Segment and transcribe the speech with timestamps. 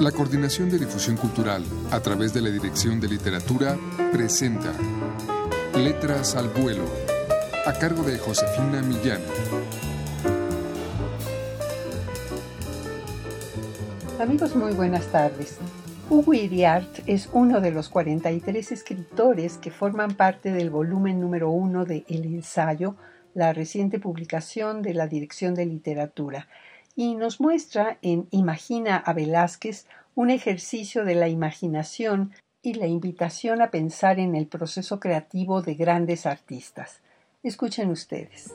[0.00, 3.78] La Coordinación de Difusión Cultural, a través de la Dirección de Literatura,
[4.12, 4.74] presenta
[5.74, 6.84] Letras al Vuelo,
[7.64, 9.22] a cargo de Josefina Millán.
[14.20, 15.56] Amigos, muy buenas tardes.
[16.10, 21.86] Hugo Iriart es uno de los 43 escritores que forman parte del volumen número uno
[21.86, 22.96] de El ensayo,
[23.32, 26.48] la reciente publicación de la Dirección de Literatura,
[26.96, 33.60] y nos muestra en Imagina a Velázquez un ejercicio de la imaginación y la invitación
[33.60, 37.02] a pensar en el proceso creativo de grandes artistas.
[37.42, 38.52] Escuchen ustedes.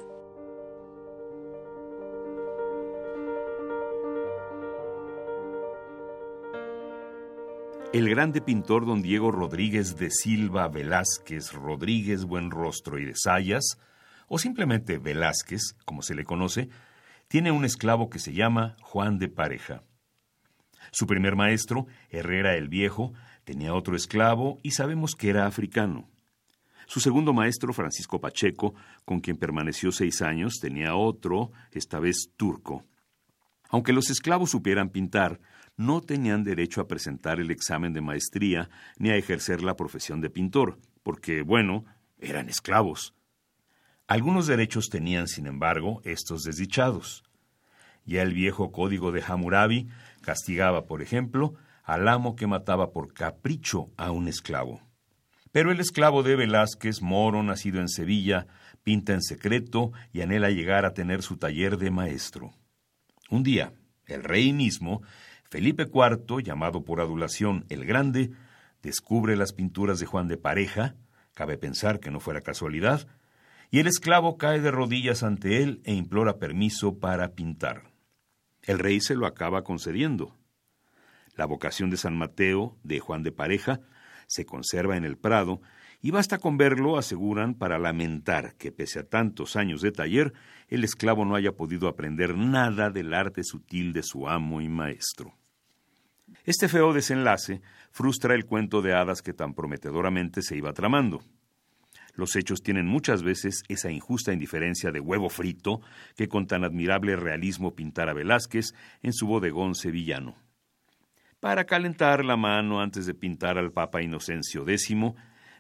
[7.94, 13.78] El grande pintor don Diego Rodríguez de Silva Velázquez Rodríguez Buenrostro y de Sayas,
[14.28, 16.70] o simplemente Velázquez, como se le conoce,
[17.32, 19.84] tiene un esclavo que se llama Juan de Pareja.
[20.92, 23.14] Su primer maestro, Herrera el Viejo,
[23.46, 26.10] tenía otro esclavo y sabemos que era africano.
[26.88, 32.84] Su segundo maestro, Francisco Pacheco, con quien permaneció seis años, tenía otro, esta vez turco.
[33.70, 35.40] Aunque los esclavos supieran pintar,
[35.78, 40.30] no tenían derecho a presentar el examen de maestría ni a ejercer la profesión de
[40.30, 41.86] pintor, porque, bueno,
[42.20, 43.16] eran esclavos.
[44.06, 47.24] Algunos derechos tenían, sin embargo, estos desdichados.
[48.06, 49.88] Ya el viejo código de Hammurabi
[50.22, 54.82] castigaba, por ejemplo, al amo que mataba por capricho a un esclavo.
[55.52, 58.48] Pero el esclavo de Velázquez, moro nacido en Sevilla,
[58.84, 62.54] pinta en secreto y anhela llegar a tener su taller de maestro.
[63.30, 63.74] Un día,
[64.06, 65.02] el rey mismo,
[65.50, 68.32] Felipe IV, llamado por adulación el Grande,
[68.82, 70.96] descubre las pinturas de Juan de Pareja,
[71.34, 73.08] cabe pensar que no fuera casualidad,
[73.70, 77.91] y el esclavo cae de rodillas ante él e implora permiso para pintar.
[78.64, 80.36] El rey se lo acaba concediendo.
[81.36, 83.80] La vocación de San Mateo, de Juan de Pareja,
[84.28, 85.62] se conserva en el Prado,
[86.04, 90.34] y basta con verlo, aseguran, para lamentar que pese a tantos años de taller,
[90.68, 95.36] el esclavo no haya podido aprender nada del arte sutil de su amo y maestro.
[96.44, 97.62] Este feo desenlace
[97.92, 101.22] frustra el cuento de hadas que tan prometedoramente se iba tramando.
[102.14, 105.82] Los hechos tienen muchas veces esa injusta indiferencia de huevo frito
[106.16, 110.36] que con tan admirable realismo pintara Velázquez en su bodegón sevillano.
[111.40, 114.94] Para calentar la mano antes de pintar al Papa Inocencio X,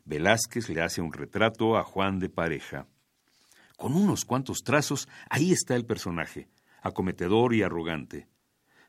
[0.05, 2.87] Velázquez le hace un retrato a Juan de Pareja.
[3.77, 6.49] Con unos cuantos trazos, ahí está el personaje,
[6.83, 8.27] acometedor y arrogante,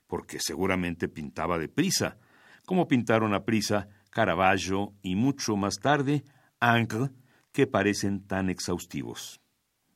[0.06, 2.18] porque seguramente pintaba de prisa,
[2.66, 6.24] como pintaron a prisa Caravaggio y mucho más tarde
[6.60, 7.08] Ancre
[7.52, 9.40] que parecen tan exhaustivos.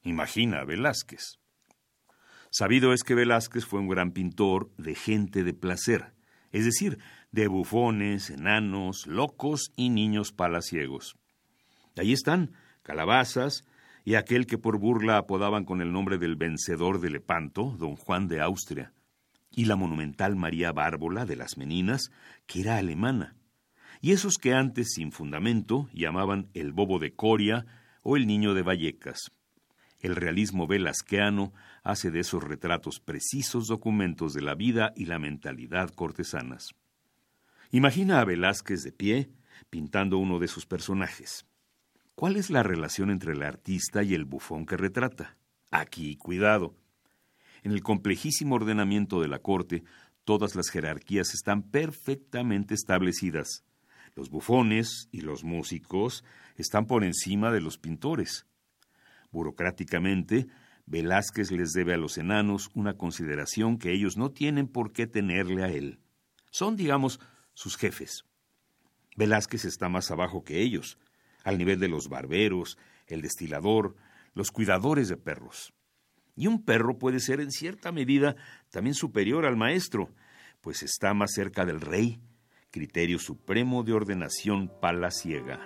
[0.03, 1.39] Imagina Velázquez.
[2.51, 6.15] Sabido es que Velázquez fue un gran pintor de gente de placer,
[6.53, 6.99] es decir,
[7.33, 11.17] de bufones, enanos, locos y niños palaciegos.
[11.97, 12.53] Allí están
[12.83, 13.65] Calabazas
[14.05, 18.29] y aquel que por burla apodaban con el nombre del vencedor de Lepanto, don Juan
[18.29, 18.93] de Austria,
[19.51, 22.11] y la monumental María Bárbola de las Meninas,
[22.47, 23.35] que era alemana
[24.01, 27.67] y esos que antes sin fundamento llamaban el bobo de Coria
[28.03, 29.33] o el niño de Vallecas.
[30.01, 31.53] El realismo velasqueano
[31.83, 36.75] hace de esos retratos precisos documentos de la vida y la mentalidad cortesanas.
[37.71, 39.31] Imagina a Velázquez de pie,
[39.71, 41.47] pintando uno de sus personajes.
[42.15, 45.37] ¿Cuál es la relación entre el artista y el bufón que retrata?
[45.71, 46.77] Aquí, cuidado.
[47.63, 49.83] En el complejísimo ordenamiento de la corte,
[50.25, 53.65] todas las jerarquías están perfectamente establecidas.
[54.17, 56.25] Los bufones y los músicos
[56.57, 58.47] están por encima de los pintores.
[59.31, 60.47] Burocráticamente,
[60.87, 65.65] Velázquez les debe a los enanos una consideración que ellos no tienen por qué tenerle
[65.65, 66.01] a él.
[66.51, 67.21] Son, digamos,
[67.53, 68.25] sus jefes.
[69.17, 70.99] Velázquez está más abajo que ellos,
[71.45, 72.79] al nivel de los barberos,
[73.09, 73.97] el destilador,
[74.33, 75.75] los cuidadores de perros.
[76.35, 78.35] Y un perro puede ser en cierta medida
[78.71, 80.11] también superior al maestro,
[80.63, 82.19] pues está más cerca del rey
[82.77, 85.61] criterio supremo de ordenación palaciega.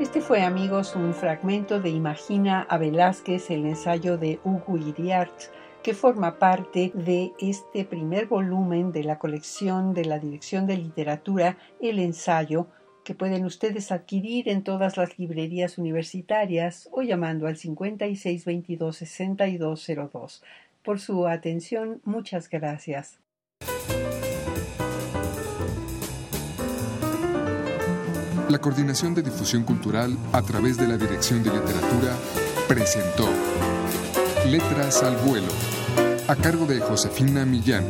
[0.00, 5.38] Este fue, amigos, un fragmento de Imagina a Velázquez, el ensayo de Hugo Iriart,
[5.82, 11.58] que forma parte de este primer volumen de la colección de la Dirección de Literatura,
[11.78, 12.68] El ensayo,
[13.08, 20.42] que pueden ustedes adquirir en todas las librerías universitarias o llamando al 5622-6202.
[20.84, 23.18] Por su atención, muchas gracias.
[28.50, 32.14] La Coordinación de Difusión Cultural a través de la Dirección de Literatura
[32.68, 33.26] presentó
[34.46, 35.48] Letras al vuelo,
[36.28, 37.86] a cargo de Josefina Millán.